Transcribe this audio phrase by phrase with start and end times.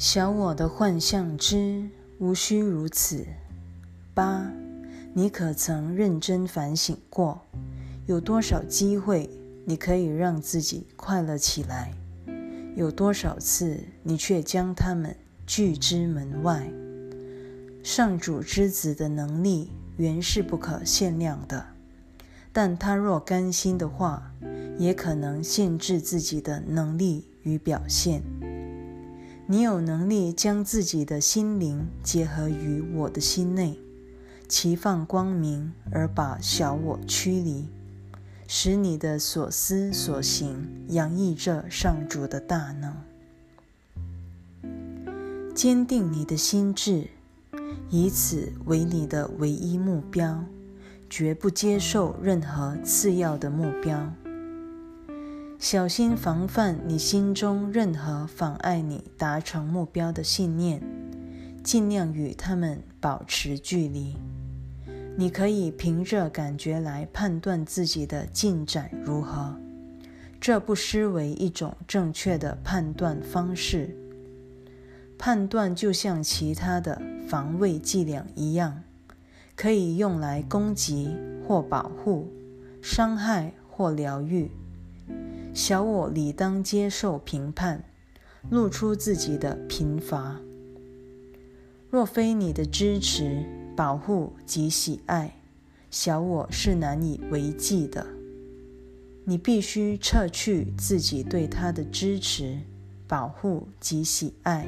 [0.00, 1.86] 小我的幻象之
[2.20, 3.26] 无需如此。
[4.14, 4.50] 八，
[5.12, 7.38] 你可曾认真反省过，
[8.06, 9.28] 有多少机会
[9.66, 11.92] 你可以让自己快乐起来？
[12.74, 15.14] 有多少次你却将他们
[15.46, 16.66] 拒之门外？
[17.82, 21.62] 上主之子的能力原是不可限量的，
[22.54, 24.32] 但他若甘心的话，
[24.78, 28.22] 也可能限制自己的能力与表现。
[29.50, 33.80] 你有能力将自己的心灵结合于我的心内，
[34.46, 37.66] 齐放光明，而把小我驱离，
[38.46, 42.94] 使你的所思所行洋溢着上主的大能。
[45.52, 47.08] 坚定你的心智，
[47.88, 50.44] 以此为你的唯一目标，
[51.08, 54.12] 绝不接受任何次要的目标。
[55.60, 60.82] 小心防范你心中任何妨碍你达成目标的信念，
[61.62, 64.16] 尽量与他们保持距离。
[65.18, 69.54] 你可以凭着感觉来判断自己的进展如何，
[70.40, 73.94] 这不失为一种正确的判断方式。
[75.18, 78.82] 判断就像其他的防卫伎俩一样，
[79.54, 81.14] 可以用来攻击
[81.46, 82.26] 或保护、
[82.80, 84.50] 伤害或疗愈。
[85.52, 87.84] 小我理当接受评判，
[88.50, 90.40] 露出自己的贫乏。
[91.90, 93.44] 若非你的支持、
[93.76, 95.36] 保护及喜爱，
[95.90, 98.06] 小我是难以为继的。
[99.24, 102.58] 你必须撤去自己对他的支持、
[103.08, 104.66] 保护及喜爱，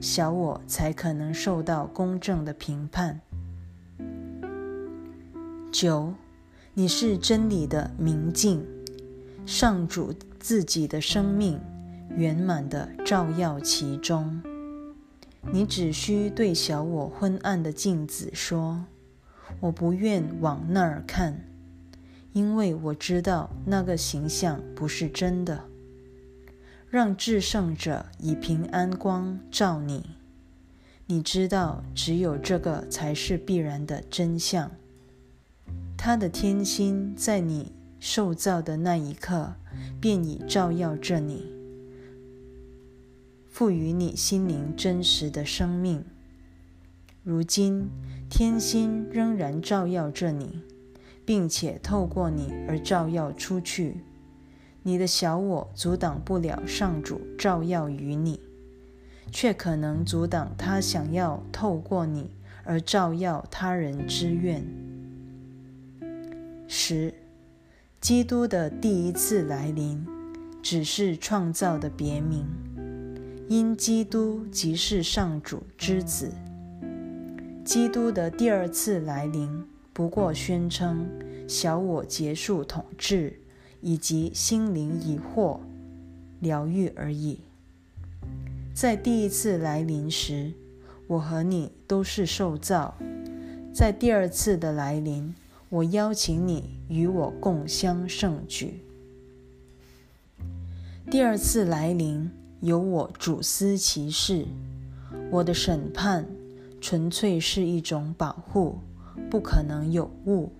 [0.00, 3.20] 小我才可能受到公正的评判。
[5.72, 6.14] 九，
[6.72, 8.64] 你是真理的明镜。
[9.46, 11.60] 上主自己的生命
[12.16, 14.42] 圆满的照耀其中，
[15.52, 18.86] 你只需对小我昏暗的镜子说
[19.60, 21.44] ：“我不愿往那儿看，
[22.32, 25.64] 因为我知道那个形象不是真的。”
[26.88, 30.10] 让至圣者以平安光照你，
[31.06, 34.70] 你知道只有这个才是必然的真相。
[35.98, 37.72] 他的天心在你。
[38.06, 39.54] 受造的那一刻，
[39.98, 41.50] 便已照耀着你，
[43.48, 46.04] 赋予你心灵真实的生命。
[47.22, 47.88] 如今，
[48.28, 50.60] 天心仍然照耀着你，
[51.24, 54.04] 并且透过你而照耀出去。
[54.82, 58.38] 你的小我阻挡不了上主照耀于你，
[59.32, 62.30] 却可能阻挡他想要透过你
[62.64, 64.62] 而照耀他人之愿。
[66.68, 67.14] 十。
[68.04, 70.06] 基督的第一次来临，
[70.60, 72.44] 只是创造的别名，
[73.48, 76.30] 因基督即是上主之子。
[77.64, 81.08] 基督的第二次来临，不过宣称
[81.48, 83.40] 小我结束统治，
[83.80, 85.58] 以及心灵已获
[86.40, 87.40] 疗愈而已。
[88.74, 90.52] 在第一次来临时，
[91.06, 92.96] 我和你都是受造；
[93.72, 95.34] 在第二次的来临，
[95.74, 98.84] 我邀请你与我共襄盛举。
[101.10, 102.30] 第二次来临，
[102.60, 104.46] 由我主司其事。
[105.32, 106.28] 我的审判
[106.80, 108.78] 纯粹是一种保护，
[109.28, 110.52] 不可能有误，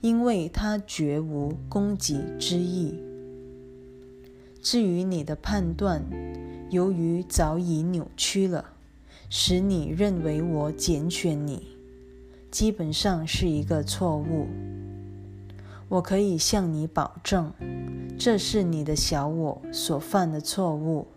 [0.00, 2.98] 因为它绝无攻击之意。
[4.62, 6.02] 至于你的判断，
[6.70, 8.64] 由于早已扭曲了，
[9.28, 11.73] 使你认为我拣选你。
[12.54, 14.46] 基本上是一个错误。
[15.88, 17.52] 我可以向你保证，
[18.16, 21.08] 这是你的小我所犯的错误。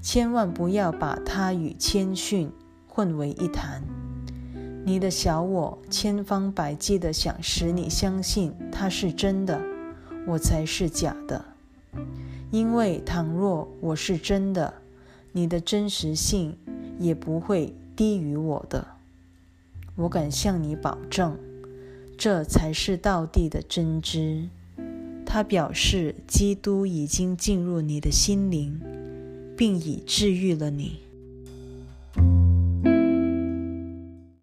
[0.00, 2.52] 千万不要把它与谦逊
[2.86, 3.82] 混为一谈。
[4.84, 9.60] 你的小我千方百计地想使你相信它是真的，
[10.24, 11.44] 我才是假的。
[12.52, 14.72] 因为倘若我是真的，
[15.32, 16.56] 你的真实性
[17.00, 18.86] 也不会低于我的。
[20.00, 21.36] 我敢向你保证，
[22.16, 24.48] 这才是道地的真知。
[25.26, 28.80] 它表示，基督已经进入你的心灵，
[29.54, 31.00] 并已治愈了你。